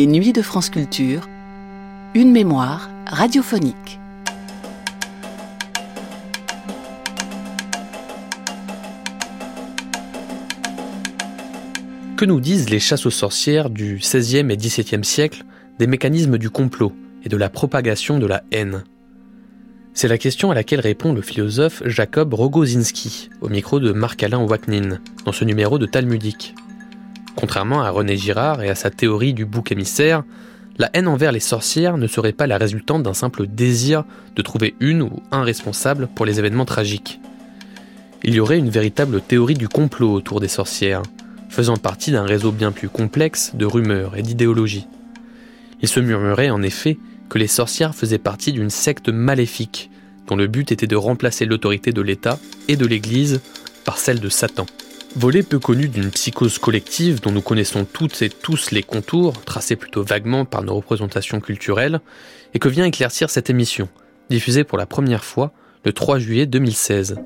[0.00, 1.28] Les nuits de France Culture,
[2.14, 4.00] une mémoire radiophonique.
[12.16, 15.44] Que nous disent les chasses aux sorcières du XVIe et XVIIe siècle
[15.78, 18.84] des mécanismes du complot et de la propagation de la haine?
[19.92, 24.98] C'est la question à laquelle répond le philosophe Jacob Rogozinski au micro de Marc-Alain Waknin
[25.26, 26.54] dans ce numéro de Talmudique.
[27.36, 30.24] Contrairement à René Girard et à sa théorie du bouc émissaire,
[30.78, 34.74] la haine envers les sorcières ne serait pas la résultante d'un simple désir de trouver
[34.80, 37.20] une ou un responsable pour les événements tragiques.
[38.22, 41.02] Il y aurait une véritable théorie du complot autour des sorcières,
[41.48, 44.86] faisant partie d'un réseau bien plus complexe de rumeurs et d'idéologies.
[45.82, 49.90] Il se murmurait en effet que les sorcières faisaient partie d'une secte maléfique,
[50.26, 53.40] dont le but était de remplacer l'autorité de l'État et de l'Église
[53.84, 54.66] par celle de Satan.
[55.16, 59.74] Volet peu connu d'une psychose collective dont nous connaissons toutes et tous les contours, tracés
[59.74, 62.00] plutôt vaguement par nos représentations culturelles,
[62.54, 63.88] et que vient éclaircir cette émission,
[64.30, 65.52] diffusée pour la première fois
[65.84, 67.16] le 3 juillet 2016.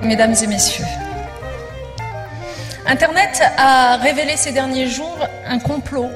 [0.00, 0.86] Mesdames et messieurs,
[2.86, 6.08] Internet a révélé ces derniers jours un complot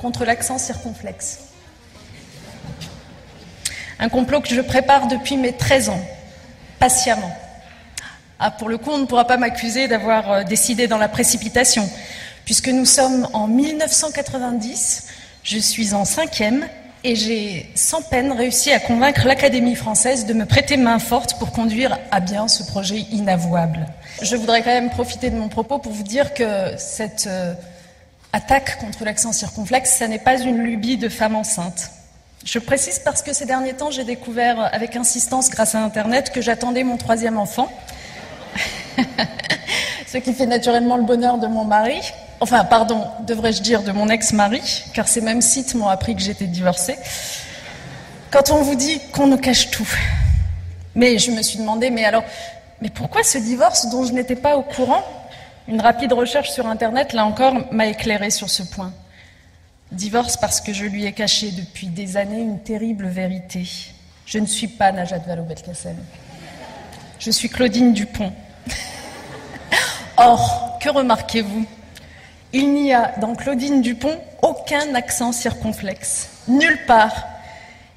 [0.00, 1.40] contre l'accent circonflexe.
[3.98, 6.00] Un complot que je prépare depuis mes 13 ans,
[6.78, 7.36] patiemment.
[8.38, 11.88] Ah, pour le coup, on ne pourra pas m'accuser d'avoir euh, décidé dans la précipitation
[12.46, 15.08] puisque nous sommes en 1990,
[15.42, 16.66] je suis en cinquième
[17.04, 21.50] et j'ai sans peine réussi à convaincre l'Académie française de me prêter main forte pour
[21.52, 23.86] conduire à bien ce projet inavouable.
[24.22, 27.52] Je voudrais quand même profiter de mon propos pour vous dire que cette euh,
[28.32, 31.90] attaque contre l'accent circonflexe, ça n'est pas une lubie de femme enceinte.
[32.44, 36.40] Je précise parce que ces derniers temps, j'ai découvert avec insistance grâce à Internet que
[36.40, 37.68] j'attendais mon troisième enfant,
[40.06, 42.00] ce qui fait naturellement le bonheur de mon mari,
[42.40, 46.46] Enfin, pardon, devrais-je dire de mon ex-mari, car ces mêmes sites m'ont appris que j'étais
[46.46, 46.96] divorcée.
[48.30, 49.88] Quand on vous dit qu'on nous cache tout.
[50.94, 52.24] Mais je me suis demandé, mais alors,
[52.82, 55.02] mais pourquoi ce divorce dont je n'étais pas au courant?
[55.68, 58.92] Une rapide recherche sur Internet, là encore, m'a éclairé sur ce point.
[59.90, 63.66] Divorce parce que je lui ai caché depuis des années une terrible vérité.
[64.26, 65.96] Je ne suis pas Najat Vallaud-Belkacem.
[67.18, 68.32] Je suis Claudine Dupont.
[70.16, 71.66] Or, que remarquez-vous?
[72.52, 77.14] Il n'y a dans Claudine Dupont aucun accent circonflexe, nulle part.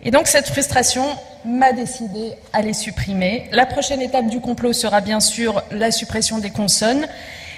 [0.01, 1.05] Et donc cette frustration
[1.45, 3.47] m'a décidé à les supprimer.
[3.51, 7.07] La prochaine étape du complot sera bien sûr la suppression des consonnes.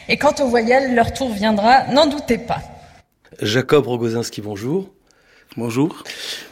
[0.08, 2.62] Et quant aux voyelles, leur tour viendra, n'en doutez pas.
[3.42, 4.90] Jacob Rogozinski, bonjour.
[5.58, 6.04] Bonjour.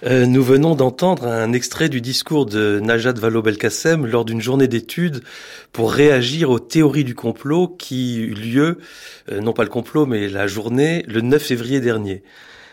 [0.06, 5.24] Euh, nous venons d'entendre un extrait du discours de Najat Vallaud-Belkacem lors d'une journée d'études
[5.72, 8.80] pour réagir aux théories du complot qui eut lieu,
[9.32, 12.24] euh, non pas le complot, mais la journée, le 9 février dernier.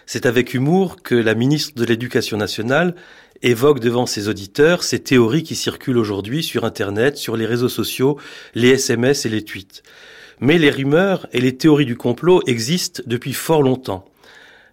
[0.04, 2.96] C'est avec humour que la ministre de l'Éducation nationale
[3.42, 8.18] évoque devant ses auditeurs ces théories qui circulent aujourd'hui sur Internet, sur les réseaux sociaux,
[8.56, 9.84] les SMS et les tweets.
[10.40, 14.08] Mais les rumeurs et les théories du complot existent depuis fort longtemps.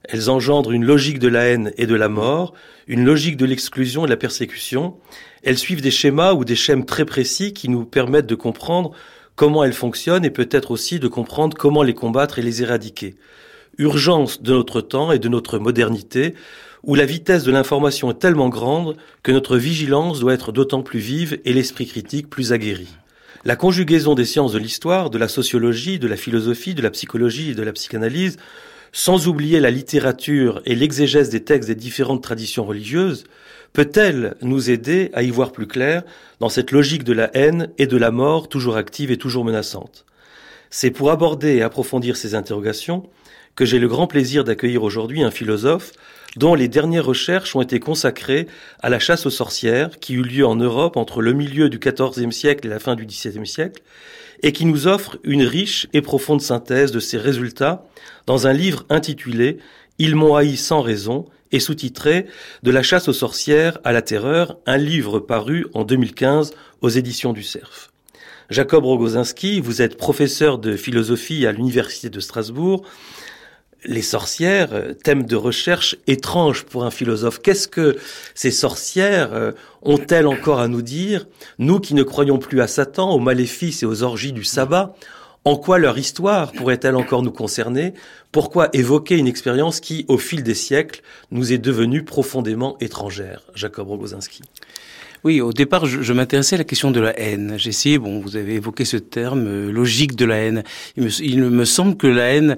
[0.10, 2.54] Elles engendrent une logique de la haine et de la mort,
[2.88, 4.98] une logique de l'exclusion et de la persécution.
[5.44, 8.92] Elles suivent des schémas ou des schèmes très précis qui nous permettent de comprendre
[9.36, 13.16] comment elles fonctionnent et peut-être aussi de comprendre comment les combattre et les éradiquer.
[13.78, 16.36] Urgence de notre temps et de notre modernité,
[16.84, 21.00] où la vitesse de l'information est tellement grande que notre vigilance doit être d'autant plus
[21.00, 22.90] vive et l'esprit critique plus aguerri.
[23.46, 27.52] La conjugaison des sciences de l'histoire, de la sociologie, de la philosophie, de la psychologie
[27.52, 28.38] et de la psychanalyse
[28.94, 33.26] sans oublier la littérature et l'exégèse des textes des différentes traditions religieuses,
[33.74, 36.04] peut-elle nous aider à y voir plus clair
[36.40, 40.06] dans cette logique de la haine et de la mort toujours active et toujours menaçante?
[40.70, 43.10] C'est pour aborder et approfondir ces interrogations
[43.56, 45.92] que j'ai le grand plaisir d'accueillir aujourd'hui un philosophe
[46.36, 48.48] dont les dernières recherches ont été consacrées
[48.82, 52.32] à la chasse aux sorcières qui eut lieu en Europe entre le milieu du XIVe
[52.32, 53.82] siècle et la fin du XVIIe siècle
[54.44, 57.86] et qui nous offre une riche et profonde synthèse de ces résultats
[58.28, 59.58] dans un livre intitulé
[59.98, 62.28] Ils m'ont haï sans raison et sous-titré
[62.62, 67.32] De la chasse aux sorcières à la terreur, un livre paru en 2015 aux éditions
[67.32, 67.92] du Cerf.
[68.50, 72.84] Jacob Rogozinski, vous êtes professeur de philosophie à l'Université de Strasbourg.
[73.86, 77.40] Les sorcières, euh, thème de recherche étrange pour un philosophe.
[77.40, 77.98] Qu'est-ce que
[78.34, 79.52] ces sorcières euh,
[79.82, 81.28] ont-elles encore à nous dire,
[81.60, 84.96] nous qui ne croyons plus à Satan, aux maléfices et aux orgies du sabbat
[85.46, 87.94] en quoi leur histoire pourrait-elle encore nous concerner?
[88.32, 91.02] Pourquoi évoquer une expérience qui, au fil des siècles,
[91.32, 93.42] nous est devenue profondément étrangère?
[93.54, 94.42] Jacob Rogozinski.
[95.26, 97.56] Oui, au départ, je, m'intéressais à la question de la haine.
[97.58, 100.64] J'ai essayé, bon, vous avez évoqué ce terme, euh, logique de la haine.
[100.96, 102.58] il me semble que la haine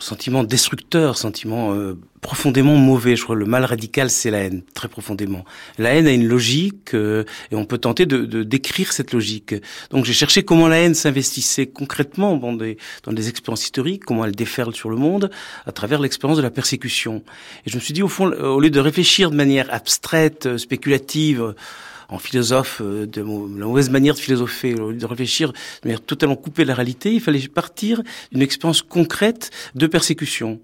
[0.00, 3.14] sentiment destructeur, sentiment euh, profondément mauvais.
[3.14, 5.44] Je crois que le mal radical, c'est la haine, très profondément.
[5.78, 9.54] La haine a une logique euh, et on peut tenter de, de, décrire cette logique.
[9.90, 14.24] Donc j'ai cherché comment la haine s'investissait concrètement dans des, dans des expériences historiques, comment
[14.24, 15.30] elle déferle sur le monde
[15.66, 17.22] à travers l'expérience de la persécution.
[17.66, 21.54] Et je me suis dit, au fond, au lieu de réfléchir de manière abstraite, spéculative,
[22.08, 26.62] en philosophe, euh, de la mauvaise manière de philosopher, de réfléchir de manière totalement coupée
[26.62, 28.02] de la réalité, il fallait partir
[28.32, 30.60] d'une expérience concrète de persécution.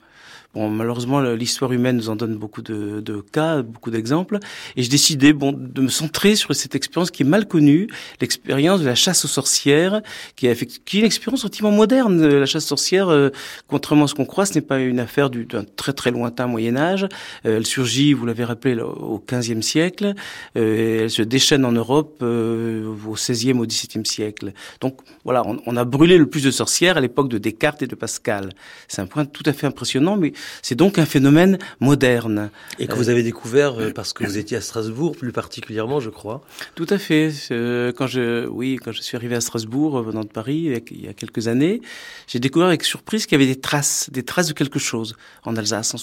[0.52, 4.41] Bon, malheureusement, l'histoire humaine nous en donne beaucoup de, cas, beaucoup d'exemples.
[4.75, 7.87] Et je décidais, bon, de me centrer sur cette expérience qui est mal connue,
[8.20, 10.02] l'expérience de la chasse aux sorcières,
[10.35, 10.61] qui est,
[10.93, 12.26] une expérience relativement moderne.
[12.26, 13.31] La chasse aux sorcières, euh,
[13.69, 16.76] contrairement à ce qu'on croit, ce n'est pas une affaire d'un très très lointain Moyen
[16.76, 17.05] Âge.
[17.46, 20.14] Euh, elle surgit, vous l'avez rappelé, au XVe siècle.
[20.56, 24.53] Euh, elle se déchaîne en Europe au XVIe, au XVIIe siècle.
[24.81, 27.87] Donc voilà, on, on a brûlé le plus de sorcières à l'époque de Descartes et
[27.87, 28.50] de Pascal.
[28.88, 30.32] C'est un point tout à fait impressionnant, mais
[30.63, 32.51] c'est donc un phénomène moderne.
[32.79, 36.11] Et que vous avez découvert euh, parce que vous étiez à Strasbourg, plus particulièrement, je
[36.11, 36.43] crois.
[36.75, 37.33] Tout à fait.
[37.51, 41.05] Euh, quand je, oui, quand je suis arrivé à Strasbourg, euh, venant de Paris, il
[41.05, 41.81] y a quelques années,
[42.27, 45.57] j'ai découvert avec surprise qu'il y avait des traces, des traces de quelque chose en
[45.57, 45.95] Alsace.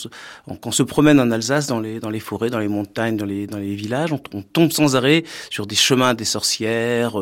[0.47, 3.17] On quand on se promène en Alsace, dans les, dans les forêts, dans les montagnes,
[3.17, 7.15] dans les, dans les villages, on, tombe sans arrêt sur des chemins des sorcières,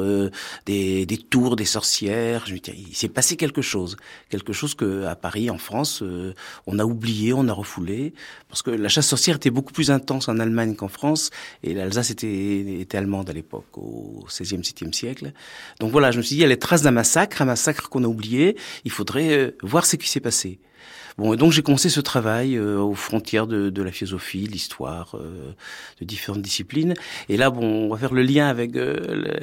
[0.65, 2.43] des, des tours des sorcières.
[2.45, 3.97] Je me dis, il s'est passé quelque chose,
[4.29, 6.03] quelque chose que à Paris, en France,
[6.65, 8.13] on a oublié on a refoulé,
[8.49, 11.29] parce que la chasse sorcière était beaucoup plus intense en Allemagne qu'en France,
[11.63, 15.33] et l'Alsace était, était allemande à l'époque, au XVIe, XVIIe siècle.
[15.79, 17.89] Donc voilà, je me suis dit, il y a les traces d'un massacre, un massacre
[17.89, 20.59] qu'on a oublié, il faudrait euh, voir ce qui s'est passé.
[21.17, 25.15] Bon, et donc j'ai commencé ce travail euh, aux frontières de, de la philosophie, l'histoire,
[25.15, 25.53] euh,
[26.01, 26.93] de différentes disciplines.
[27.29, 29.39] Et là, bon, on va faire le lien avec le,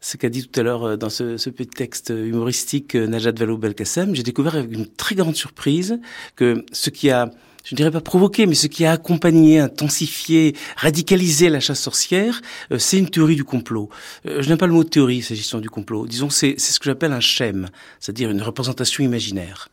[0.00, 3.32] ce qu'a dit tout à l'heure euh, dans ce, ce, petit texte humoristique euh, Najat
[3.32, 5.98] Vallaud-Belkacem, j'ai découvert avec une très grande surprise
[6.36, 7.30] que ce qui a
[7.64, 12.40] je ne dirais pas provoqué, mais ce qui a accompagné, intensifié, radicalisé la chasse sorcière,
[12.72, 13.90] euh, c'est une théorie du complot.
[14.24, 16.06] je n'aime pas le mot théorie s'agissant du complot.
[16.06, 17.68] Disons, c'est ce que j'appelle un schème,
[18.00, 19.68] c'est-à-dire une représentation imaginaire.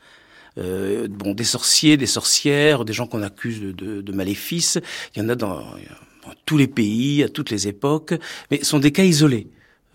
[0.57, 4.79] Euh, bon, des sorciers, des sorcières, des gens qu'on accuse de, de, de, maléfices,
[5.15, 8.13] il y en a dans, dans, tous les pays, à toutes les époques,
[8.49, 9.47] mais ce sont des cas isolés.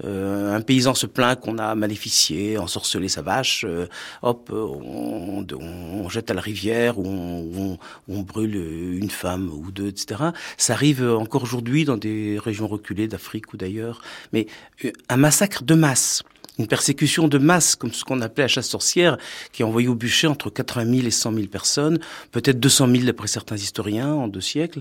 [0.05, 3.87] Euh, un paysan se plaint qu'on a maléficié, ensorcelé sa vache, euh,
[4.23, 10.21] hop, on, jette à la rivière ou on, on, brûle une femme ou deux, etc.
[10.57, 14.03] Ça arrive encore aujourd'hui dans des régions reculées d'Afrique ou d'ailleurs.
[14.33, 14.47] Mais
[14.85, 16.23] euh, un massacre de masse,
[16.59, 19.17] une persécution de masse, comme ce qu'on appelait la chasse sorcière,
[19.53, 21.99] qui a envoyé au bûcher entre 80 000 et 100 000 personnes,
[22.33, 24.81] peut-être 200 000 d'après certains historiens en deux siècles.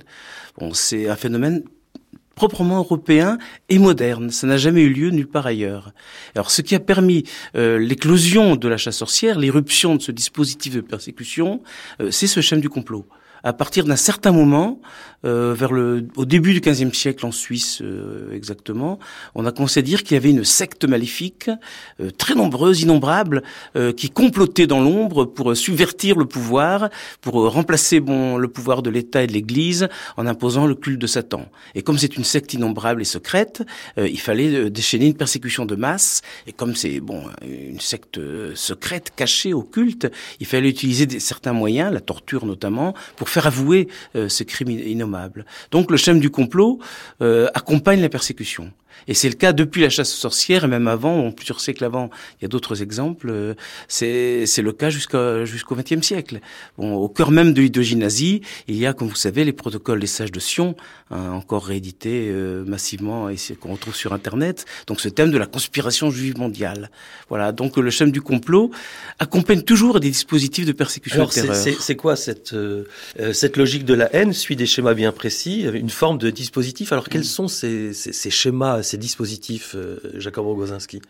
[0.58, 1.64] Bon, c'est un phénomène
[2.40, 4.30] proprement européen et moderne.
[4.30, 5.92] Ça n'a jamais eu lieu nulle part ailleurs.
[6.36, 7.26] Alors, ce qui a permis
[7.58, 11.62] euh, l'éclosion de la chasse sorcière, l'éruption de ce dispositif de persécution,
[12.00, 13.06] euh, c'est ce schème du complot
[13.44, 14.80] à partir d'un certain moment,
[15.26, 19.00] euh, vers le, au début du XVe siècle en Suisse euh, exactement,
[19.36, 21.50] on a commencé à dire qu'il y avait une secte maléfique,
[22.00, 23.44] euh, très nombreuse, innombrable,
[23.76, 26.90] euh, qui complotait dans l'ombre pour subvertir le pouvoir,
[27.22, 31.08] pour remplacer bon le pouvoir de l'État et de l'Église en imposant le culte de
[31.08, 31.46] Satan.
[31.76, 33.64] Et comme c'est une secte innombrable et secrète,
[33.98, 36.22] il fallait déchaîner une persécution de masse.
[36.48, 38.20] Et comme c'est bon une secte
[38.56, 43.88] secrète, cachée, occulte, il fallait utiliser des, certains moyens, la torture notamment, pour faire avouer
[44.16, 45.46] euh, ce crime innommable.
[45.72, 46.80] Donc le schème du complot
[47.22, 48.72] euh, accompagne la persécution.
[49.08, 52.10] Et c'est le cas depuis la chasse aux sorcières et même avant, plusieurs siècles avant.
[52.40, 53.30] Il y a d'autres exemples.
[53.30, 53.54] Euh,
[53.88, 56.40] c'est c'est le cas jusqu'au XXe siècle.
[56.78, 60.00] Bon, au cœur même de l'idéologie nazie, il y a, comme vous savez, les protocoles
[60.00, 60.76] des sages de Sion,
[61.12, 64.66] hein, encore réédités euh, massivement et qu'on retrouve sur Internet.
[64.88, 66.92] Donc ce thème de la conspiration juive mondiale.
[67.30, 67.52] Voilà.
[67.52, 68.72] Donc le schème du complot
[69.20, 72.86] accompagne toujours des dispositifs de persécution Alors, C'est quoi cette euh,
[73.34, 74.34] cette logique de la haine?
[74.34, 76.92] Suit des schémas bien précis, une forme de dispositif.
[76.92, 77.36] Alors quels mm.
[77.36, 81.02] sont ces, ces, ces schémas ces dispositifs, euh, Jacob Rogozinski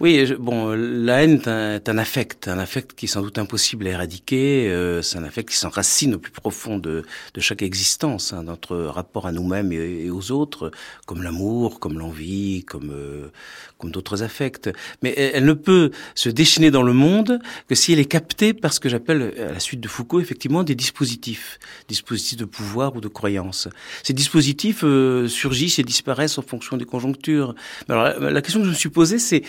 [0.00, 3.90] Oui, bon, la haine est un, affect, un affect qui est sans doute impossible à
[3.90, 4.68] éradiquer.
[4.68, 7.02] Euh, c'est un affect qui s'enracine au plus profond de,
[7.34, 10.70] de chaque existence, hein, notre rapport à nous-mêmes et, aux autres,
[11.06, 13.32] comme l'amour, comme l'envie, comme euh,
[13.78, 14.70] comme d'autres affects.
[15.02, 18.72] Mais elle, ne peut se déchaîner dans le monde que si elle est captée par
[18.72, 23.00] ce que j'appelle, à la suite de Foucault, effectivement, des dispositifs, dispositifs de pouvoir ou
[23.00, 23.68] de croyance.
[24.02, 27.54] Ces dispositifs euh, surgissent et disparaissent en fonction des conjonctures.
[27.88, 29.42] Alors, la, question que je me suis posée, c'est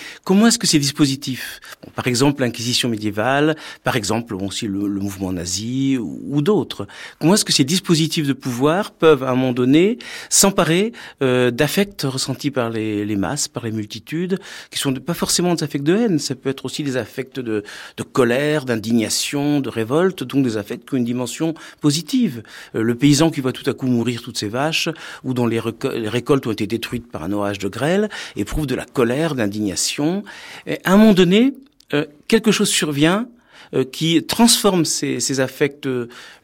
[0.48, 1.60] est-ce que ces dispositifs,
[1.96, 6.88] par exemple l'inquisition médiévale, par exemple aussi le, mouvement nazi ou, d'autres,
[7.20, 9.98] comment est-ce que ces dispositifs de pouvoir peuvent à un moment donné
[10.30, 14.40] s'emparer euh, d'affects ressentis par les, les masses, par les multitudes
[14.72, 17.64] qui sont pas forcément des affects de haine, ça peut être aussi des affects de,
[17.98, 22.44] de colère, d'indignation, de révolte, donc des affects qui ont une dimension positive.
[22.76, 24.90] Euh, le paysan qui voit tout à coup mourir toutes ses vaches,
[25.24, 28.86] ou dont les, récoltes ont été détruites par un orage de grêle, éprouve de la
[28.86, 30.24] colère, d'indignation.
[30.84, 31.54] À un moment donné,
[31.94, 33.28] euh, quelque chose survient
[33.74, 35.88] euh, qui transforme ces, ces affects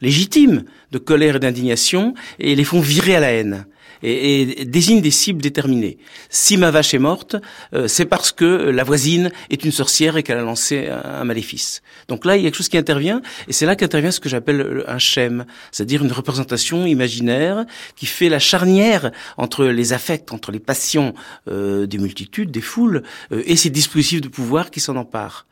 [0.00, 3.66] légitimes de colère et d'indignation et les font virer à la haine
[4.02, 5.98] et, et, désigne des cibles déterminées.
[6.28, 7.36] Si ma vache est morte,
[7.74, 11.82] euh, c'est parce que la voisine est une sorcière et qu'elle a lancé un, maléfice.
[12.08, 14.28] Donc là, il y a quelque chose qui intervient, et c'est là qu'intervient ce que
[14.28, 17.64] j'appelle un schème, c'est-à-dire une représentation imaginaire
[17.96, 21.14] qui fait la charnière entre les affects, entre les passions
[21.48, 25.46] euh, des multitudes, des foules, euh, et ces dispositifs de pouvoir qui s'en emparent.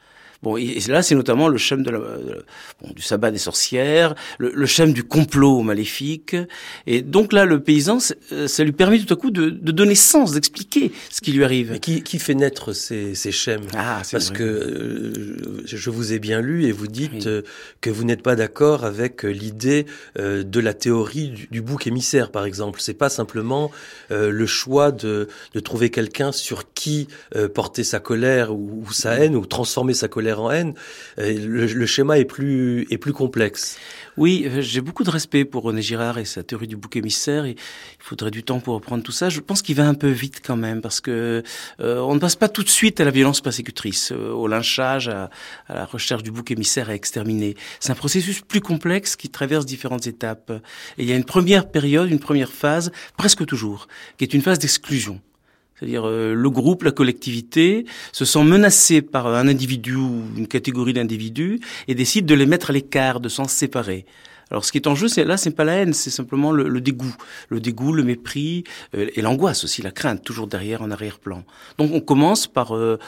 [0.44, 4.52] Bon, et là, c'est notamment le schème de la, bon, du sabbat des sorcières, le,
[4.54, 6.36] le schème du complot maléfique.
[6.86, 7.96] Et donc là, le paysan,
[8.30, 11.44] euh, ça lui permet tout à coup de, de donner sens, d'expliquer ce qui lui
[11.44, 11.70] arrive.
[11.72, 16.18] Mais qui, qui fait naître ces, ces schèmes ah, Parce que euh, je vous ai
[16.18, 17.40] bien lu et vous dites euh,
[17.80, 19.86] que vous n'êtes pas d'accord avec l'idée
[20.18, 22.80] de la théorie du, bouc émissaire, par exemple.
[22.82, 23.70] C'est pas simplement
[24.10, 27.08] le choix de, de trouver quelqu'un sur qui
[27.54, 30.74] porter sa colère ou, ou sa haine ou transformer sa colère en haine,
[31.18, 33.78] le, schéma est plus, est plus complexe.
[34.16, 37.46] Oui, euh, j'ai beaucoup de respect pour René Girard et sa théorie du bouc émissaire.
[37.46, 37.56] il
[37.98, 39.28] faudrait du temps pour reprendre tout ça.
[39.28, 41.42] Je pense qu'il va un peu vite quand même parce que
[41.80, 45.08] euh, on ne passe pas tout de suite à la violence persécutrice, euh, au lynchage,
[45.08, 45.30] à,
[45.68, 47.56] la recherche du bouc émissaire à exterminer.
[47.80, 50.52] C'est un processus plus complexe qui traverse différentes étapes.
[50.98, 54.42] Et il y a une première période, une première phase, presque toujours, qui est une
[54.42, 55.20] phase d'exclusion.
[55.78, 60.92] C'est-à-dire euh, le groupe, la collectivité se sent menacé par un individu ou une catégorie
[60.92, 64.06] d'individus et décide de les mettre à l'écart, de s'en séparer.
[64.50, 66.80] Alors ce qui est en jeu, c'est là, c'est pas la haine, c'est simplement le,
[66.80, 67.14] dégoût,
[67.48, 68.64] le dégoût, le mépris
[68.94, 71.44] euh, et l'angoisse aussi, la crainte, toujours derrière en arrière-plan.
[71.78, 72.98] Donc on commence par euh,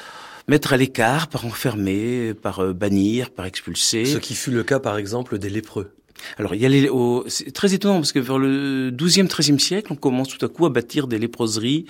[0.49, 4.07] mettre à l'écart, par enfermer, par bannir, par expulser.
[4.07, 5.93] Ce qui fut le cas par exemple des lépreux.
[6.39, 6.89] Alors, il y a les,
[7.27, 10.65] c'est très étonnant parce que vers le 12e, 13e siècle, on commence tout à coup
[10.65, 11.85] à bâtir des léproseries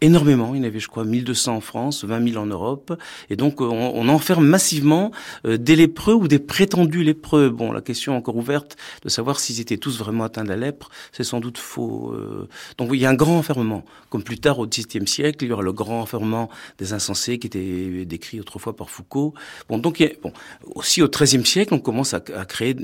[0.00, 0.54] énormément.
[0.54, 2.96] Il y en avait, je crois, 1200 en France, 20 000 en Europe.
[3.30, 5.10] Et donc, on, on enferme massivement
[5.46, 7.50] euh, des lépreux ou des prétendus lépreux.
[7.50, 10.56] Bon, la question est encore ouverte de savoir s'ils étaient tous vraiment atteints de la
[10.56, 12.12] lèpre, c'est sans doute faux.
[12.12, 12.48] Euh.
[12.78, 13.84] Donc, il y a un grand enfermement.
[14.10, 16.48] Comme plus tard, au XVIIe siècle, il y aura le grand enfermement
[16.78, 19.34] des insensés qui était décrit autrefois par Foucault.
[19.68, 20.32] Bon, donc, bon,
[20.74, 22.76] aussi au XIIIe siècle, on commence à, créer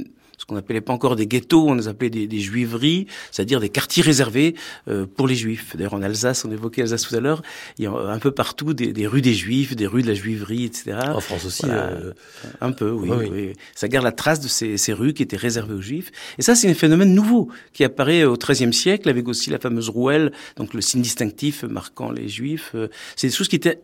[0.50, 4.02] qu'on appelait pas encore des ghettos, on les appelait des, des juiveries, c'est-à-dire des quartiers
[4.02, 4.56] réservés
[4.88, 5.76] euh, pour les juifs.
[5.76, 7.42] D'ailleurs, en Alsace, on évoquait Alsace tout à l'heure,
[7.78, 10.14] il y a un peu partout des, des, rues des juifs, des rues de la
[10.14, 10.98] juiverie, etc.
[11.14, 11.66] En France aussi.
[11.66, 12.12] Euh...
[12.60, 13.52] Un peu, oui, oui.
[13.74, 16.10] Ça garde la trace de ces, ces, rues qui étaient réservées aux juifs.
[16.38, 19.88] Et ça, c'est un phénomène nouveau qui apparaît au XIIIe siècle, avec aussi la fameuse
[19.88, 22.72] rouelle, donc le signe distinctif marquant les juifs.
[22.74, 23.80] Euh, c'est des choses qui étaient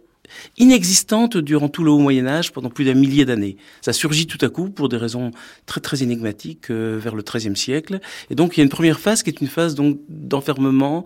[0.59, 3.57] inexistante durant tout le haut Moyen Âge pendant plus d'un millier d'années.
[3.81, 5.31] Ça surgit tout à coup pour des raisons
[5.67, 8.01] très très énigmatiques euh, vers le XIIIe siècle.
[8.31, 11.05] Et donc il y a une première phase qui est une phase donc d'enfermement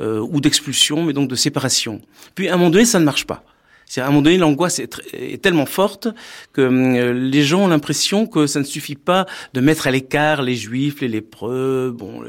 [0.00, 2.00] euh, ou d'expulsion, mais donc de séparation.
[2.34, 3.44] Puis à un moment donné, ça ne marche pas.
[3.90, 6.06] C'est à un moment donné, l'angoisse est, tellement forte
[6.52, 10.42] que euh, les gens ont l'impression que ça ne suffit pas de mettre à l'écart
[10.42, 12.22] les juifs, les lépreux, bon,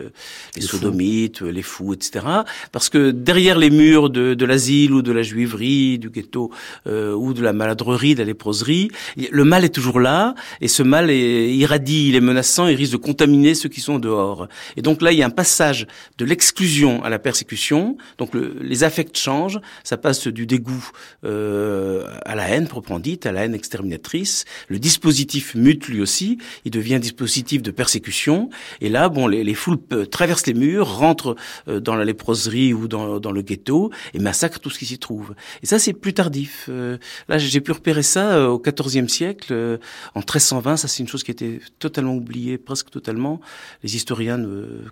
[0.55, 2.25] les, sodomites, les fous, etc.
[2.71, 6.49] Parce que derrière les murs de, de l'asile ou de la juiverie, du ghetto
[6.87, 10.81] euh, ou de la maladrerie, de la léproserie, le mal est toujours là et ce
[10.81, 14.47] mal est irradie, il est menaçant, il risque de contaminer ceux qui sont dehors.
[14.77, 15.85] Et donc là, il y a un passage
[16.17, 17.97] de l'exclusion à la persécution.
[18.17, 20.89] Donc les affects changent, ça passe du dégoût.
[21.23, 24.45] Euh, euh, à la haine proprement dite, à la haine exterminatrice.
[24.69, 28.49] Le dispositif mute lui aussi, il devient un dispositif de persécution.
[28.79, 29.77] Et là, bon, les, les foules
[30.09, 31.35] traversent les murs, rentrent
[31.67, 34.97] euh, dans la léproserie ou dans, dans, le ghetto et massacrent tout ce qui s'y
[34.97, 35.33] trouve.
[35.61, 36.67] Et ça, c'est plus tardif.
[36.69, 39.79] Euh, là, j'ai pu repérer ça au XIVe siècle,
[40.15, 40.77] en 1320.
[40.77, 43.41] Ça, c'est une chose qui était totalement oubliée, presque totalement.
[43.83, 44.39] Les historiens,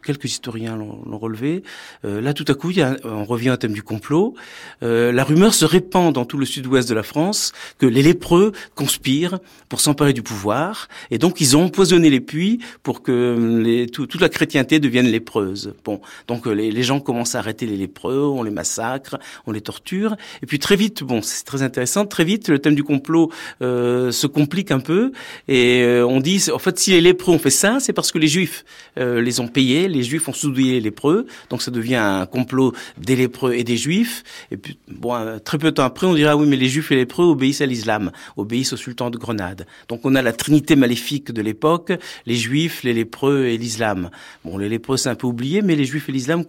[0.03, 1.63] quelques historiens l'ont relevé.
[2.03, 4.35] là, tout à coup, y a, on revient au thème du complot.
[4.81, 9.39] la rumeur se répand dans tout le sud-ouest de la France, que les lépreux conspirent
[9.69, 14.19] pour s'emparer du pouvoir, et donc ils ont empoisonné les puits pour que les, toute
[14.19, 15.73] la chrétienté devienne lépreuse.
[15.85, 19.61] Bon, donc les, les, gens commencent à arrêter les lépreux, on les massacre, on les
[19.61, 23.31] torture, et puis très vite, bon, c'est très intéressant, très vite le thème du complot
[23.61, 25.11] euh, se complique un peu,
[25.47, 28.17] et euh, on dit, en fait, si les lépreux ont fait ça, c'est parce que
[28.17, 28.65] les juifs
[28.97, 32.73] euh, les ont payés, les juifs ont soudoyé les lépreux, donc ça devient un complot
[32.97, 36.35] des lépreux et des juifs, et puis bon, très peu de temps après, on dira
[36.39, 39.67] oui, mais les juifs et les lépreux obéissent à l'islam, obéissent au sultan de Grenade.
[39.87, 41.91] Donc on a la trinité maléfique de l'époque,
[42.25, 44.09] les juifs, les lépreux et l'islam.
[44.45, 46.43] Bon, les lépreux c'est un peu oublié, mais les juifs et l'islam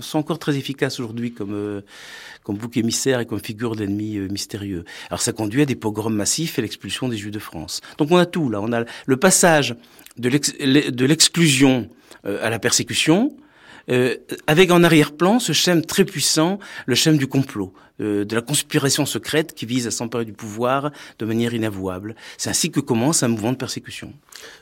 [0.00, 1.80] sont encore très efficaces aujourd'hui comme euh,
[2.42, 4.84] comme bouc émissaire et comme figure d'ennemi euh, mystérieux.
[5.08, 7.80] Alors ça conduit à des pogroms massifs et l'expulsion des juifs de France.
[7.98, 9.76] Donc on a tout là, on a le passage
[10.18, 11.88] de l'exclusion
[12.26, 13.34] euh, à la persécution,
[13.90, 18.40] euh, avec en arrière-plan ce schème très puissant, le schème du complot, euh, de la
[18.40, 22.14] conspiration secrète qui vise à s'emparer du pouvoir de manière inavouable.
[22.38, 24.12] C'est ainsi que commence un mouvement de persécution.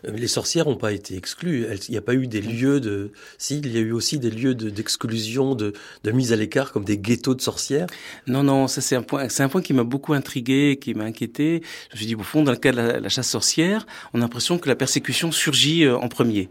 [0.06, 1.66] Euh, les sorcières n'ont pas été exclues.
[1.88, 3.12] Il n'y a pas eu des lieux de...
[3.38, 5.72] Si, il y a eu aussi des lieux d'exclusion, de,
[6.04, 7.86] de, mise à l'écart, comme des ghettos de sorcières.
[8.26, 11.04] Non, non, ça c'est un point, c'est un point qui m'a beaucoup intrigué, qui m'a
[11.04, 11.62] inquiété.
[11.90, 14.18] Je me suis dit, au fond, dans le cas de la, la chasse sorcière, on
[14.18, 16.48] a l'impression que la persécution surgit en premier.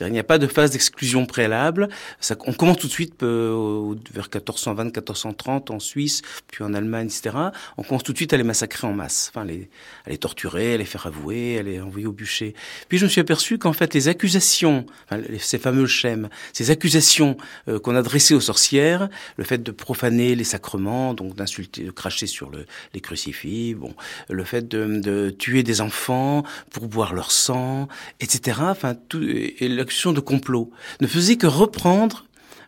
[0.00, 1.88] Il n'y a pas de phase d'exclusion préalable.
[2.20, 7.06] Ça, on commence tout de suite euh, vers 1420, 1430 en Suisse, puis en Allemagne,
[7.06, 7.36] etc.
[7.76, 9.68] On commence tout de suite à les massacrer en masse, enfin les,
[10.06, 12.54] à les torturer, à les faire avouer, à les envoyer au bûcher.
[12.88, 17.36] Puis je me suis aperçu qu'en fait les accusations, enfin, ces fameux schèmes, ces accusations
[17.68, 22.26] euh, qu'on adressait aux sorcières, le fait de profaner les sacrements, donc d'insulter, de cracher
[22.26, 23.94] sur le, les crucifix, bon,
[24.28, 27.88] le fait de, de tuer des enfants pour boire leur sang,
[28.20, 28.60] etc.
[28.62, 29.68] Enfin, tout, et
[30.12, 30.70] de complot
[31.00, 32.24] ne faisait que reprendre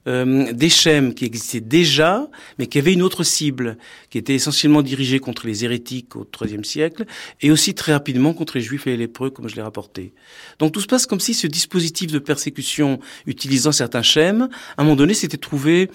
[0.08, 3.78] euh, des schèmes qui existaient déjà, mais qui avaient une autre cible,
[4.10, 7.04] qui était essentiellement dirigée contre les hérétiques au IIIe siècle,
[7.40, 10.12] et aussi très rapidement contre les juifs et les lépreux, comme je l'ai rapporté.
[10.58, 14.84] Donc tout se passe comme si ce dispositif de persécution utilisant certains schèmes, à un
[14.84, 15.88] moment donné, s'était trouvé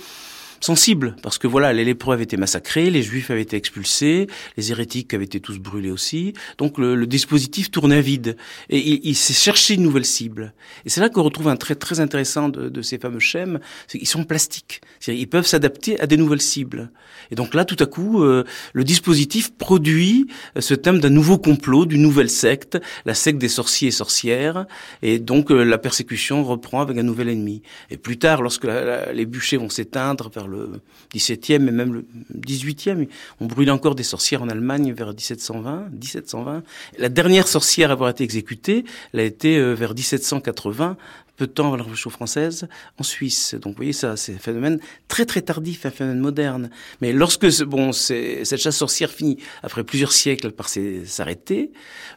[0.60, 4.72] sensible, parce que voilà, les lépreux avaient été massacrés, les juifs avaient été expulsés, les
[4.72, 8.36] hérétiques avaient été tous brûlés aussi, donc le, dispositif tournait vide,
[8.70, 10.54] et il, s'est cherché une nouvelle cible.
[10.86, 14.08] Et c'est là qu'on retrouve un trait très intéressant de, ces fameux schèmes, c'est qu'ils
[14.08, 16.92] sont plastiques, ils peuvent s'adapter à des nouvelles cibles.
[17.32, 18.44] Et donc là, tout à coup, euh,
[18.74, 23.50] le dispositif produit euh, ce thème d'un nouveau complot, d'une nouvelle secte, la secte des
[23.50, 24.66] sorciers et sorcières,
[25.02, 27.62] et donc euh, la persécution reprend avec un nouvel ennemi.
[27.90, 28.68] Et plus tard, lorsque
[29.14, 30.82] les bûchers vont s'éteindre le
[31.14, 32.06] 17e et même le
[32.36, 33.08] 18e.
[33.40, 36.64] On brûle encore des sorcières en Allemagne vers 1720, 1720.
[36.98, 40.98] La dernière sorcière à avoir été exécutée, elle a été euh, vers 1780
[41.38, 43.54] peu de temps avant la Révolution française, en Suisse.
[43.56, 46.70] Donc vous voyez, ça, c'est un phénomène très très tardif, un phénomène moderne.
[47.02, 51.72] Mais lorsque bon, cette chasse sorcière finit, après plusieurs siècles, par s'arrêter,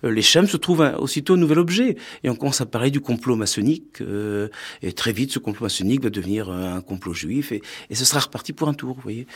[0.05, 1.97] euh, les chams se trouvent aussitôt un nouvel objet.
[2.25, 4.01] Et on commence à parler du complot maçonnique.
[4.01, 4.49] Euh,
[4.83, 7.53] et très vite, ce complot maçonnique va devenir un complot juif.
[7.53, 9.27] Et ce sera reparti pour un tour, vous voyez.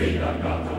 [0.00, 0.69] Dina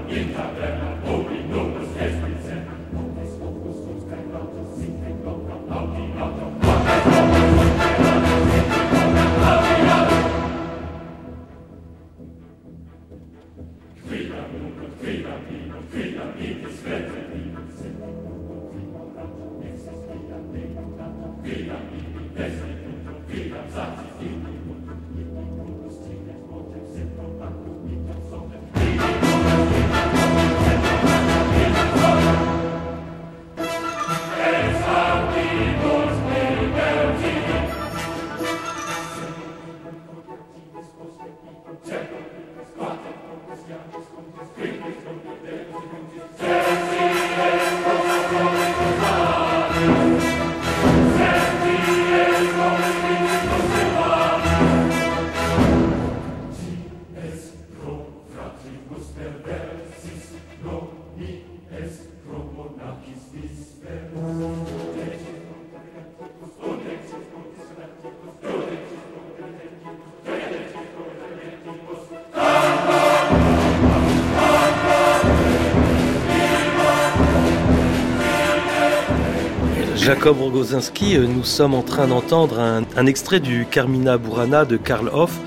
[80.21, 85.10] Jacob Rogozinski, euh, nous sommes en train d'entendre un, extrait du Carmina Burana de Karl
[85.12, 85.39] Hoff,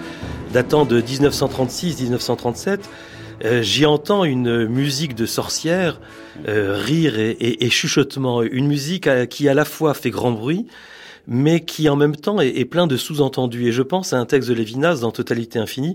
[0.52, 2.80] datant de 1936-1937.
[3.44, 6.00] euh, j'y entends une musique de sorcière,
[6.48, 10.66] euh, rire et, chuchotement, une musique qui à la fois fait grand bruit,
[11.26, 13.68] mais qui en même temps est, plein de sous-entendus.
[13.68, 15.94] Et je pense à un texte de Lévinas dans Totalité infinie,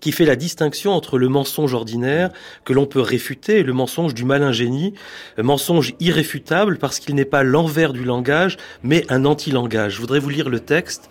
[0.00, 2.30] qui fait la distinction entre le mensonge ordinaire
[2.64, 4.94] que l'on peut réfuter et le mensonge du malin génie,
[5.38, 9.94] mensonge irréfutable parce qu'il n'est pas l'envers du langage, mais un anti-langage.
[9.94, 11.10] Je voudrais vous lire le texte.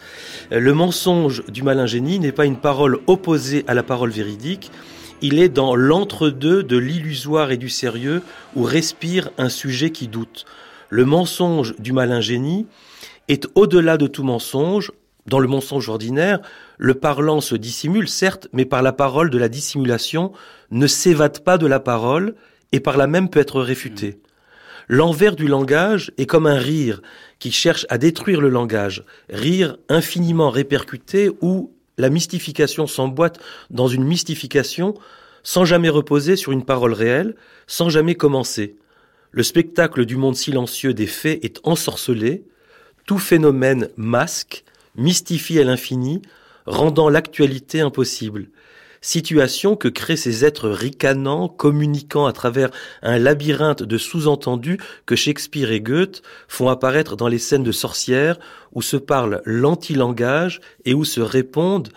[0.51, 4.71] Le mensonge du malin génie n'est pas une parole opposée à la parole véridique,
[5.21, 8.21] il est dans l'entre-deux de l'illusoire et du sérieux
[8.55, 10.45] où respire un sujet qui doute.
[10.89, 12.67] Le mensonge du malin génie
[13.29, 14.91] est au-delà de tout mensonge.
[15.25, 16.39] Dans le mensonge ordinaire,
[16.77, 20.33] le parlant se dissimule, certes, mais par la parole de la dissimulation
[20.71, 22.35] ne s'évade pas de la parole
[22.71, 24.19] et par là même peut être réfuté.
[24.87, 27.01] L'envers du langage est comme un rire
[27.37, 33.39] qui cherche à détruire le langage, rire infiniment répercuté où la mystification s'emboîte
[33.69, 34.95] dans une mystification
[35.43, 37.35] sans jamais reposer sur une parole réelle,
[37.67, 38.75] sans jamais commencer.
[39.31, 42.43] Le spectacle du monde silencieux des faits est ensorcelé,
[43.09, 44.63] tout phénomène masque,
[44.95, 46.21] mystifie à l'infini,
[46.67, 48.49] rendant l'actualité impossible.
[49.01, 52.69] Situation que créent ces êtres ricanants, communiquant à travers
[53.01, 58.37] un labyrinthe de sous-entendus que Shakespeare et Goethe font apparaître dans les scènes de sorcières
[58.73, 61.89] où se parle l'anti-langage et où se répondent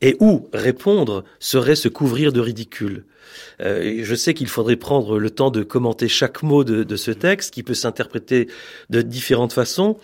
[0.00, 3.04] et où répondre serait se couvrir de ridicule.
[3.62, 7.10] Euh, je sais qu'il faudrait prendre le temps de commenter chaque mot de, de ce
[7.10, 8.46] texte qui peut s'interpréter
[8.90, 9.98] de différentes façons.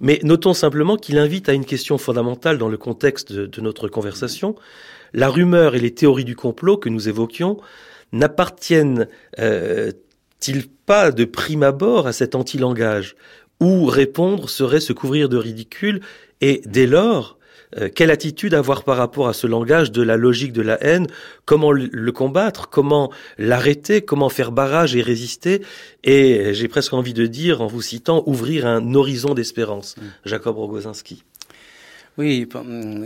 [0.00, 4.56] Mais notons simplement qu'il invite à une question fondamentale dans le contexte de, notre conversation.
[5.12, 7.58] La rumeur et les théories du complot que nous évoquions
[8.12, 9.06] n'appartiennent-ils
[9.38, 9.92] euh,
[10.86, 13.14] pas de prime abord à cet anti-langage?
[13.60, 16.00] Où répondre serait se couvrir de ridicule
[16.40, 17.38] et dès lors
[17.76, 21.06] euh, quelle attitude avoir par rapport à ce langage de la logique de la haine,
[21.44, 25.62] comment le combattre, comment l'arrêter, comment faire barrage et résister,
[26.04, 29.96] et j'ai presque envie de dire, en vous citant, ouvrir un horizon d'espérance.
[29.96, 30.02] Mm.
[30.24, 31.24] Jacob Rogozinski.
[32.18, 32.46] Oui,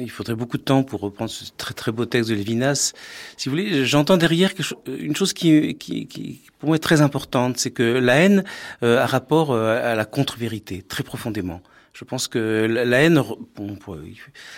[0.00, 2.94] il faudrait beaucoup de temps pour reprendre ce très très beau texte de Lévinas.
[3.36, 4.50] Si vous voulez, j'entends derrière
[4.88, 8.44] une chose qui, qui, qui, pour moi est très importante, c'est que la haine
[8.82, 11.62] euh, a rapport euh, à la contre-vérité, très profondément.
[11.94, 13.22] Je pense que la haine,
[13.54, 13.78] bon,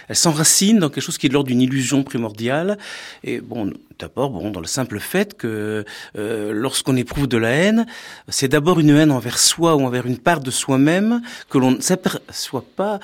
[0.09, 2.79] elle s'enracine dans quelque chose qui est de l'ordre d'une illusion primordiale.
[3.25, 5.85] Et bon, d'abord, bon, dans le simple fait que
[6.17, 7.87] euh, lorsqu'on éprouve de la haine,
[8.31, 11.21] c'est d'abord une haine envers soi ou envers une part de soi-même
[11.51, 13.01] que l'on ne s'aperçoit pas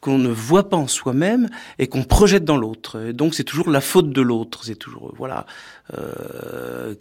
[0.00, 3.12] qu'on ne voit pas en soi-même et qu'on projette dans l'autre.
[3.12, 4.64] Donc c'est toujours la faute de l'autre.
[4.64, 5.46] C'est toujours voilà.
[5.96, 6.94] Euh,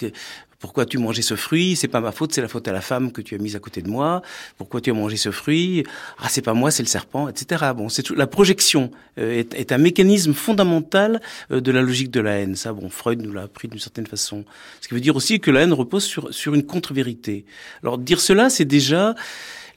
[0.59, 1.77] pourquoi tu mangeais ce fruit?
[1.77, 3.59] C'est pas ma faute, c'est la faute à la femme que tu as mise à
[3.59, 4.21] côté de moi.
[4.57, 5.85] Pourquoi tu as mangé ce fruit?
[6.17, 7.71] Ah, c'est pas moi, c'est le serpent, etc.
[7.75, 12.39] Bon, c'est la projection euh, est, un mécanisme fondamental euh, de la logique de la
[12.39, 12.55] haine.
[12.55, 14.43] Ça, bon, Freud nous l'a appris d'une certaine façon.
[14.81, 17.45] Ce qui veut dire aussi que la haine repose sur sur une contre-vérité.
[17.81, 19.15] Alors dire cela, c'est déjà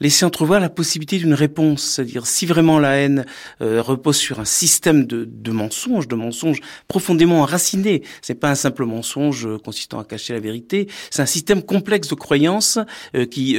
[0.03, 1.83] laisser entrevoir la possibilité d'une réponse.
[1.83, 3.25] C'est-à-dire, si vraiment la haine
[3.61, 8.85] euh, repose sur un système de, mensonges, de mensonges profondément enracinés, c'est pas un simple
[8.85, 12.79] mensonge euh, consistant à cacher la vérité, c'est un système complexe de croyances
[13.15, 13.57] euh, qui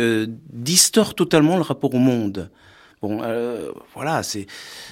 [0.51, 2.49] distord totalement le rapport au monde.
[3.03, 4.47] Bon, euh, voilà, c'est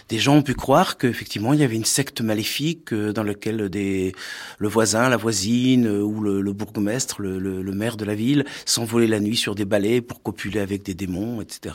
[0.09, 3.69] des gens ont pu croire qu'effectivement il y avait une secte maléfique euh, dans laquelle
[3.69, 4.11] des
[4.57, 8.13] le voisin, la voisine euh, ou le, le bourgmestre, le, le, le, maire de la
[8.13, 11.73] ville s'envolaient la nuit sur des balais pour copuler avec des démons, etc.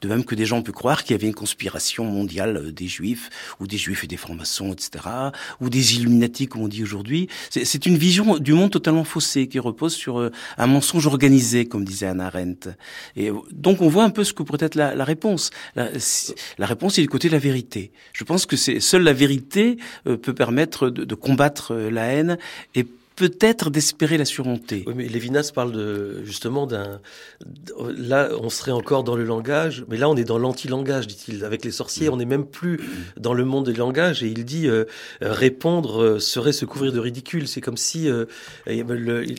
[0.00, 2.88] De même que des gens ont pu croire qu'il y avait une conspiration mondiale des
[2.88, 5.04] juifs ou des juifs et des francs-maçons, etc.
[5.60, 7.28] Ou des illuminati comme on dit aujourd'hui.
[7.50, 12.06] C'est une vision du monde totalement faussée qui repose sur un mensonge organisé, comme disait
[12.06, 12.70] Anna Arendt.
[13.14, 16.98] Et donc on voit un peu ce que pourrait être la, la réponse la, réponse
[16.98, 17.92] est du côté de la vérité.
[18.12, 19.76] Je pense que c'est seule la vérité
[20.06, 22.38] euh, peut permettre de, de combattre euh, la haine
[22.74, 22.86] et
[23.18, 24.84] peut-être d'espérer la surmontée.
[24.86, 27.00] Oui, mais Lévinas parle de, justement d'un...
[27.96, 31.44] Là, on serait encore dans le langage, mais là, on est dans l'anti-langage, dit-il.
[31.44, 32.78] Avec les sorciers, on n'est même plus
[33.16, 34.84] dans le monde des langages, et il dit euh,
[35.20, 37.48] répondre euh, serait se couvrir de ridicule.
[37.48, 38.26] C'est comme si euh,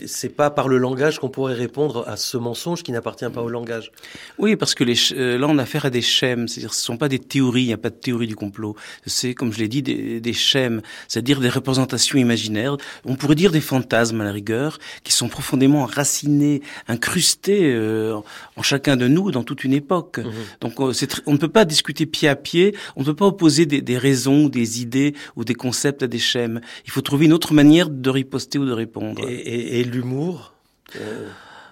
[0.05, 3.49] c'est pas par le langage qu'on pourrait répondre à ce mensonge qui n'appartient pas au
[3.49, 3.91] langage.
[4.37, 4.95] Oui, parce que les,
[5.37, 7.67] là, on a affaire à des schèmes, c'est-à-dire ce ne sont pas des théories, il
[7.67, 8.75] n'y a pas de théorie du complot.
[9.05, 12.75] C'est, comme je l'ai dit, des, des schèmes, c'est-à-dire des représentations imaginaires.
[13.05, 18.19] On pourrait dire des fantasmes à la rigueur, qui sont profondément racinés, incrustés euh,
[18.55, 20.17] en chacun de nous dans toute une époque.
[20.17, 20.31] Mhm.
[20.61, 20.93] Donc euh,
[21.25, 23.97] on ne peut pas discuter pied à pied, on ne peut pas opposer des, des,
[23.97, 26.61] raisons, des idées ou des concepts à des schèmes.
[26.85, 29.21] Il faut trouver une autre manière de riposter ou de répondre.
[29.27, 30.53] Et, et, et l'humour
[30.95, 31.29] euh,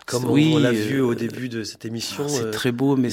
[0.08, 2.30] Comme Oui, on l'a euh, vu au début de cette émission.
[2.30, 3.10] C'est euh, très beau, mais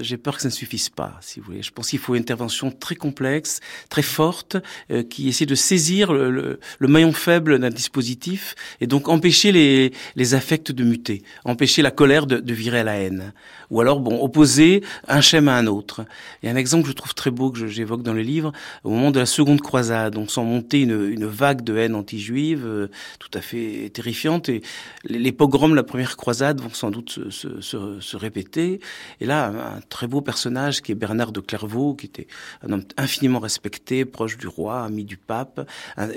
[0.00, 1.62] j'ai peur que ça ne suffise pas, si vous voulez.
[1.62, 4.58] Je pense qu'il faut une intervention très complexe, très forte,
[4.90, 9.50] euh, qui essaie de saisir le, le- le maillon faible d'un dispositif et donc empêcher
[9.50, 13.32] les, les affects de muter, empêcher la colère de, de virer à la haine.
[13.70, 16.04] Ou alors, bon, opposer un schème à un autre.
[16.42, 18.52] Il y a un exemple que je trouve très beau que j'évoque dans le livre,
[18.84, 22.64] au moment de la seconde croisade, donc sans monter une, une vague de haine anti-juive
[22.66, 24.50] euh, tout à fait terrifiante.
[24.50, 24.60] Et
[25.04, 28.80] les, les pogroms de la première croisade vont sans doute se, répéter.
[29.20, 32.26] Et là, un, très beau personnage qui est Bernard de Clairvaux, qui était
[32.62, 35.68] un homme infiniment respecté, proche du roi, ami du pape.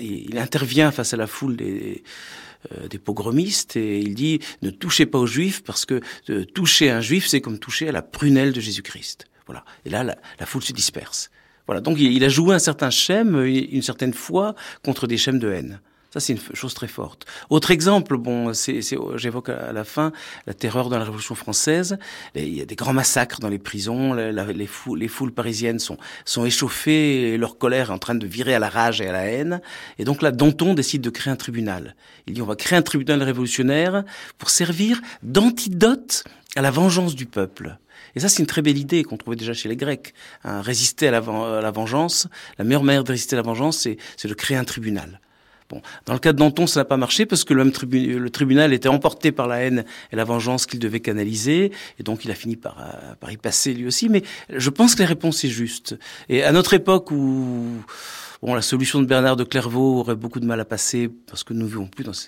[0.02, 2.04] Il intervient face à la foule des,
[2.74, 7.00] euh, pogromistes et il dit ne touchez pas aux juifs parce que euh, toucher un
[7.00, 9.26] juif c'est comme toucher à la prunelle de Jésus-Christ.
[9.45, 9.63] Voilà.
[9.86, 11.32] Et là, la, la foule se disperse.
[11.69, 11.82] Voilà.
[11.82, 15.80] Donc il, a joué un certain schème, une certaine foi contre des schèmes de haine.
[16.12, 17.28] Ça, c'est une chose très forte.
[17.52, 20.12] Autre exemple, bon, c'est, c'est- j'évoque à la fin
[20.48, 22.00] la terreur dans la Révolution française.
[22.34, 24.13] Il y a des grands massacres dans les prisons.
[24.15, 25.98] Les, foules, les foules parisiennes sont,
[26.45, 29.26] échauffées et leur colère est en train de virer à la rage et à la
[29.26, 29.62] haine.
[30.00, 31.95] Et donc là, Danton décide de créer un tribunal.
[32.26, 34.04] Il dit on va créer un tribunal révolutionnaire
[34.39, 36.24] pour servir d'antidote
[36.56, 37.78] à la vengeance du peuple.
[38.15, 40.15] Et ça, c'est une très belle idée qu'on trouvait déjà chez les Grecs.
[40.43, 43.88] Hein, résister à la, à la vengeance, la meilleure manière de résister à la vengeance,
[44.17, 45.19] c'est de créer un tribunal.
[45.70, 47.72] Bon, dans le cas de Danton, ça n'a pas marché parce que le,
[48.32, 52.32] tribunal était emporté par la haine et la vengeance qu'il devait canaliser, et donc il
[52.32, 54.10] a fini par, euh, par y passer lui aussi.
[54.10, 55.96] Mais je pense que la réponse est juste.
[56.28, 57.84] Et à notre époque où
[58.41, 61.54] bon, la solution de Bernard de Clairvaux aurait beaucoup de mal à passer parce que
[61.54, 62.28] nous ne vivons plus dans ce,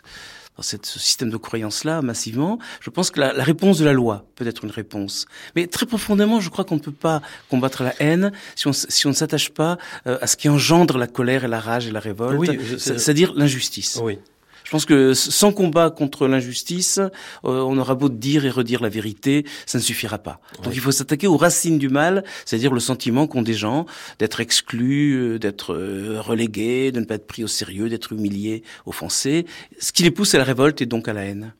[0.57, 3.93] dans cette- ce système de croyance-là massivement, je pense que la, la réponse de la
[3.93, 5.25] loi peut être une réponse.
[5.55, 8.85] Mais très profondément, je crois qu'on ne peut pas combattre la haine si on, s-
[8.89, 11.87] si on ne s'attache pas euh, à ce qui engendre la colère et la rage
[11.87, 13.99] et la révolte, Oui, c'est-à-dire l'injustice.
[14.03, 14.19] Oui.
[14.63, 17.09] Je pense que sans combat contre l'injustice, euh,
[17.43, 20.39] on aura beau dire et redire la vérité, ça ne suffira pas.
[20.63, 23.85] Donc il faut s'attaquer aux racines du mal, c'est-à-dire le sentiment qu'ont des gens
[24.19, 28.63] d'être exclus, euh, d'être euh, relégués, de ne pas être pris au sérieux, d'être humiliés,
[28.85, 29.45] offensés,
[29.79, 31.53] ce qui les pousse à la révolte et donc à la haine.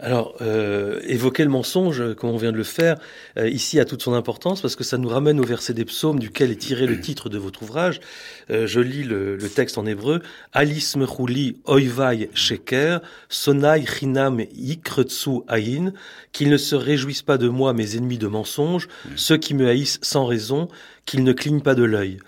[0.00, 2.96] Alors, euh, évoquer le mensonge, comme on vient de le faire,
[3.38, 6.18] euh, ici a toute son importance parce que ça nous ramène au verset des psaumes
[6.18, 8.00] duquel est tiré le titre de votre ouvrage.
[8.50, 10.22] Euh, je lis le, le texte en hébreu.
[10.52, 15.92] Alice mechouli oivai sheker, sonai chinam ikretsu aïn,
[16.32, 19.98] qu'ils ne se réjouissent pas de moi, mes ennemis de mensonges, ceux qui me haïssent
[20.02, 20.68] sans raison,
[21.06, 22.18] qu'ils ne clignent pas de l'œil.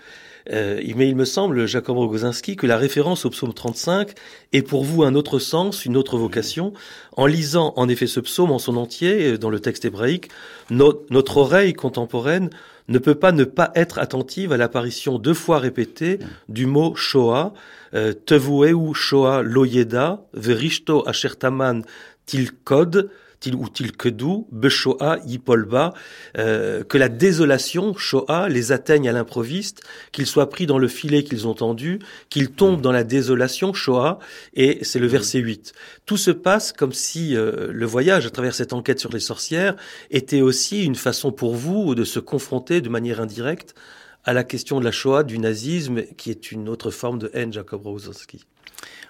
[0.51, 4.11] Euh, mais il me semble, Jacob Rogozinski, que la référence au psaume 35
[4.53, 6.73] est pour vous un autre sens, une autre vocation.
[7.15, 10.29] En lisant en effet ce psaume en son entier, euh, dans le texte hébraïque,
[10.69, 12.49] no- notre oreille contemporaine
[12.87, 17.53] ne peut pas ne pas être attentive à l'apparition deux fois répétée du mot Shoah,
[17.93, 21.83] euh, Tevueu Shoah Loyeda, Verishto Ashertaman
[22.25, 23.09] Tilkod, til
[23.45, 25.93] ou tilkedu, beshoah yipolba,
[26.37, 31.23] euh, que la désolation, Shoah, les atteigne à l'improviste, qu'ils soient pris dans le filet
[31.23, 34.19] qu'ils ont tendu, qu'ils tombent dans la désolation, Shoah,
[34.53, 35.73] et c'est le verset 8.
[36.05, 39.75] Tout se passe comme si euh, le voyage à travers cette enquête sur les sorcières
[40.11, 43.75] était aussi une façon pour vous de se confronter de manière indirecte
[44.23, 47.53] à la question de la Shoah, du nazisme, qui est une autre forme de haine,
[47.53, 48.45] Jacob Rosowski.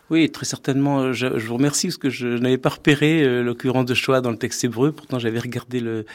[0.10, 1.12] Oui, très certainement.
[1.12, 4.32] Je, je vous remercie parce que je n'avais pas repéré euh, l'occurrence de Shoah dans
[4.32, 4.94] le texte hébreu.
[4.94, 6.06] Pourtant, j'avais regardé le,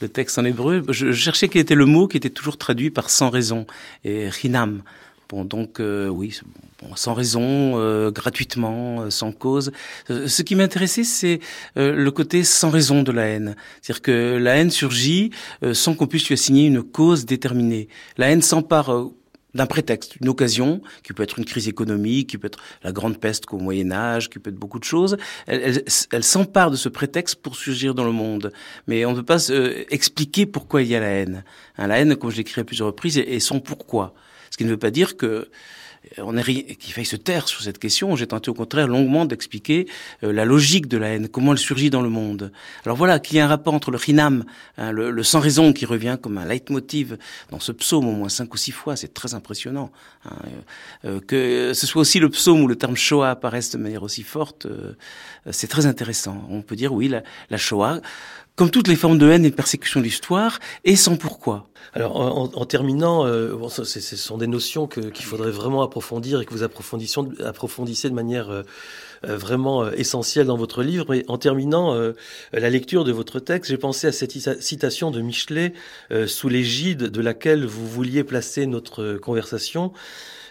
[0.00, 0.82] le texte en hébreu.
[0.88, 3.66] Je, je cherchais quel était le mot qui était toujours traduit par sans raison
[4.04, 4.82] et chinam.
[5.28, 6.38] Bon, donc euh, oui,
[6.82, 9.72] bon, sans raison, euh, gratuitement, euh, sans cause.
[10.10, 11.40] Euh, ce qui m'intéressait, c'est
[11.78, 13.56] euh, le côté sans raison de la haine.
[13.80, 15.30] C'est-à-dire que la haine surgit
[15.62, 17.88] euh, sans qu'on puisse lui assigner une cause déterminée.
[18.18, 19.14] La haine s'empare euh,
[19.54, 23.18] d'un prétexte, une occasion, qui peut être une crise économique, qui peut être la grande
[23.18, 25.16] peste qu'au Moyen Âge, qui peut être beaucoup de choses.
[25.46, 28.52] Elle, elle, elle s'empare de ce prétexte pour surgir dans le monde.
[28.86, 31.44] Mais on ne peut pas euh, expliquer pourquoi il y a la haine.
[31.76, 34.14] Hein, la haine, comme je l'ai écrit à plusieurs reprises, est, son pourquoi.
[34.50, 35.48] Ce qui ne veut pas dire que
[36.18, 38.16] on est qu'il faille se taire sur cette question.
[38.16, 39.86] J'ai tenté au contraire longuement d'expliquer
[40.24, 42.52] euh, la logique de la haine, comment elle surgit dans le monde.
[42.84, 44.44] Alors voilà qu'il y a un rapport entre le chinam,
[44.78, 47.16] hein, le, le, sans raison qui revient comme un leitmotiv
[47.50, 49.90] dans ce psaume au moins cinq ou six fois, c'est très impressionnant.
[50.24, 50.36] Hein,
[51.04, 54.22] euh, que ce soit aussi le psaume où le terme Shoah apparaisse de manière aussi
[54.22, 54.94] forte, euh,
[55.50, 56.46] c'est très intéressant.
[56.50, 58.00] On peut dire oui, la, la Shoah,
[58.56, 61.68] comme toutes les formes de haine et de persécution de l'histoire, est sans pourquoi.
[61.94, 66.40] Alors, en, en terminant, euh, bon, ce, ce sont des notions qu'il faudrait vraiment approfondir
[66.40, 68.62] et que vous approfondissez de manière euh,
[69.24, 71.06] vraiment essentielles dans votre livre.
[71.08, 71.94] Mais en terminant
[72.52, 75.72] la lecture de votre texte, j'ai pensé à cette citation de Michelet
[76.26, 79.92] sous l'égide de laquelle vous vouliez placer notre conversation.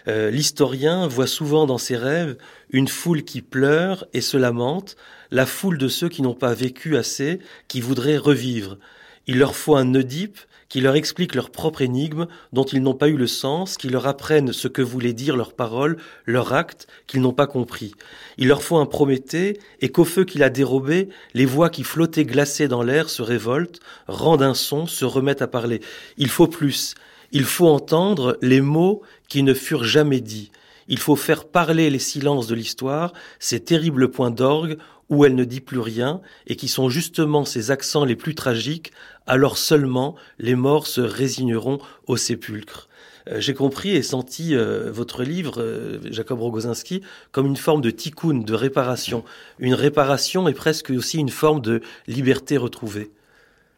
[0.06, 2.36] L'historien voit souvent dans ses rêves
[2.70, 4.96] une foule qui pleure et se lamente,
[5.30, 8.78] la foule de ceux qui n'ont pas vécu assez, qui voudraient revivre.
[9.26, 10.38] Il leur faut un Oedipe
[10.72, 14.06] qui leur explique leur propre énigme dont ils n'ont pas eu le sens, qui leur
[14.06, 17.92] apprennent ce que voulaient dire leurs paroles, leurs actes, qu'ils n'ont pas compris.
[18.38, 22.24] Il leur faut un Prométhée, et qu'au feu qu'il a dérobé, les voix qui flottaient
[22.24, 25.82] glacées dans l'air se révoltent, rendent un son, se remettent à parler.
[26.16, 26.94] Il faut plus.
[27.32, 30.52] Il faut entendre les mots qui ne furent jamais dits.
[30.88, 34.78] Il faut faire parler les silences de l'histoire, ces terribles points d'orgue
[35.12, 38.92] où elle ne dit plus rien, et qui sont justement ces accents les plus tragiques,
[39.26, 42.88] alors seulement les morts se résigneront au sépulcre.
[43.28, 47.90] Euh, j'ai compris et senti euh, votre livre, euh, Jacob Rogozinski, comme une forme de
[47.90, 49.22] tikkun, de réparation.
[49.58, 53.10] Une réparation est presque aussi une forme de liberté retrouvée.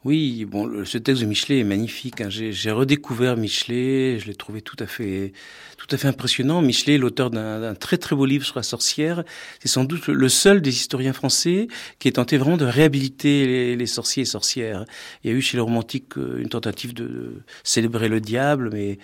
[0.04, 2.20] Oui, bon, ce texte de Michelet est magnifique.
[2.20, 2.28] Hein.
[2.28, 5.32] J'ai redécouvert Michelet, je l'ai trouvé tout à fait,
[5.78, 6.60] tout à fait impressionnant.
[6.60, 9.24] Michelet, l'auteur d'un très très beau livre sur la sorcière,
[9.60, 13.86] c'est sans doute le seul des historiens français qui ait tenté vraiment de réhabiliter les,
[13.86, 14.84] sorciers et sorcières.
[15.22, 18.98] Il y a eu chez les romantiques euh, une tentative de célébrer le diable, mais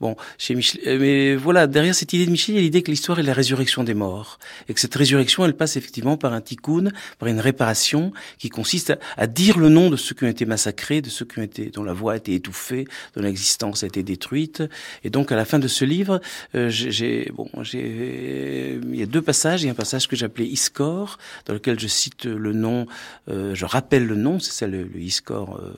[0.00, 2.82] bon, chez Michelet, euh, mais voilà, derrière cette idée de Michelet, il y a l'idée
[2.82, 4.38] que l'histoire est la résurrection des morts,
[4.70, 8.88] et que cette résurrection, elle passe effectivement par un tikkun, par une réparation qui consiste
[8.88, 11.42] à, à dire le nom de ceux qui ont été massacrés, de ceux qui ont
[11.42, 14.62] été, dont la voix a été étouffée, dont l'existence a été détruite.
[15.04, 16.20] Et donc, à la fin de ce livre,
[16.54, 19.62] euh, j'ai, bon, j'ai, il y a deux passages.
[19.62, 22.86] Il y a un passage que j'appelais Iscor, dans lequel je cite le nom,
[23.28, 25.74] euh, je rappelle le nom, c'est ça le, le Iscor euh,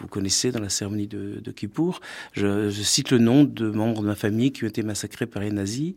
[0.00, 2.00] vous connaissez dans la cérémonie de, de Kippour.
[2.32, 5.42] Je, je, cite le nom de membres de ma famille qui ont été massacrés par
[5.42, 5.94] les nazis.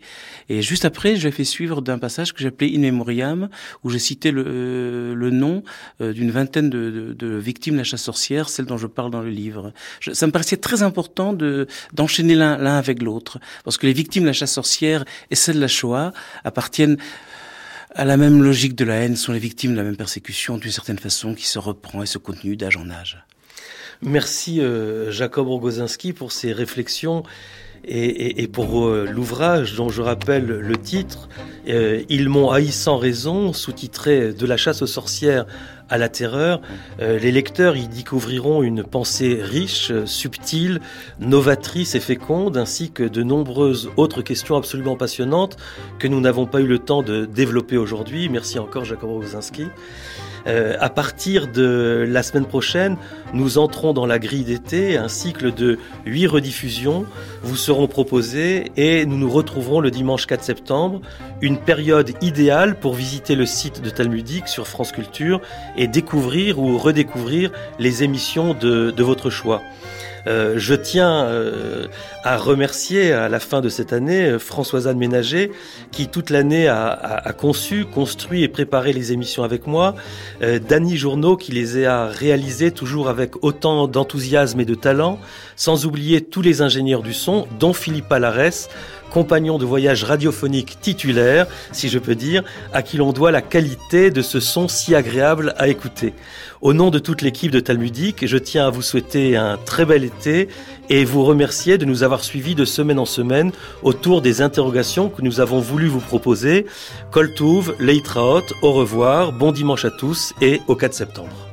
[0.49, 3.49] Et juste après, je fait suivre d'un passage que j'appelais In Memoriam,
[3.83, 5.63] où j'ai cité le, euh, le nom
[6.01, 9.11] euh, d'une vingtaine de, de, de, victimes de la chasse sorcière, celle dont je parle
[9.11, 9.73] dans le livre.
[9.99, 13.93] Je, ça me paraissait très important de d'enchaîner l'un l'un avec l'autre, parce que les
[13.93, 16.97] victimes de la chasse sorcière et celles de la Shoah appartiennent
[17.93, 20.71] à la même logique de la haine, sont les victimes de la même persécution d'une
[20.71, 23.23] certaine façon qui se reprend et se continue d'âge en âge.
[24.03, 27.21] Merci euh, Jacob Rogozinski pour ces réflexions
[27.83, 31.29] et, pour euh, l'ouvrage dont je rappelle le titre,
[31.67, 35.45] euh, Ils m'ont haï sans raison, sous-titré De la chasse aux sorcières
[35.89, 36.61] à la terreur,
[36.99, 40.79] les lecteurs y découvriront une pensée riche, subtile,
[41.19, 45.57] novatrice et féconde, ainsi que de nombreuses autres questions absolument passionnantes
[45.99, 48.29] que nous n'avons pas eu le temps de développer aujourd'hui.
[48.29, 49.65] Merci encore Jacob Rogozinski.
[50.47, 52.97] Euh, à partir de la semaine prochaine,
[53.33, 54.97] nous entrons dans la grille d'été.
[54.97, 57.05] Un cycle de huit rediffusions
[57.43, 61.01] vous seront proposées et nous nous retrouverons le dimanche 4 septembre.
[61.41, 65.41] Une période idéale pour visiter le site de Talmudique sur France Culture
[65.77, 69.61] et découvrir ou redécouvrir les émissions de, de votre choix.
[70.27, 71.87] Euh, je tiens euh,
[72.23, 75.51] à remercier à la fin de cette année euh, Françoise Anne Ménager
[75.91, 79.95] qui toute l'année a, conçu, construit et préparé les émissions avec moi,
[80.41, 85.19] euh, Dany Journeau qui les a réalisées toujours avec autant d'enthousiasme et de talent,
[85.55, 88.67] sans oublier tous les ingénieurs du son, dont Philippe Alares,
[89.11, 92.43] compagnon de voyage radiophonique titulaire, si je peux dire,
[92.73, 96.13] à qui l'on doit la qualité de ce son si agréable à écouter.
[96.61, 100.03] Au nom de toute l'équipe de Talmudique, je tiens à vous souhaiter un très bel
[100.03, 100.47] été
[100.89, 103.51] et vous remercier de nous avoir suivis de semaine en semaine
[103.83, 106.65] autour des interrogations que nous avons voulu vous proposer.
[107.11, 111.50] Koltouv, Leitraot, au revoir, bon dimanche à tous et au 4 septembre.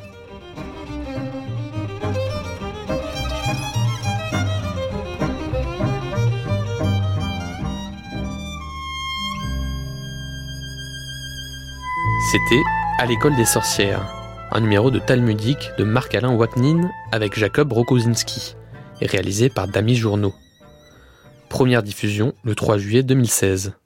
[12.31, 12.63] C'était
[12.99, 14.07] À l'école des sorcières,
[14.51, 18.55] un numéro de Talmudique de Marc-Alain Waknin avec Jacob Rokozinski
[19.01, 20.35] et réalisé par Dami Journeau.
[21.49, 23.79] Première diffusion le 3 juillet 2016.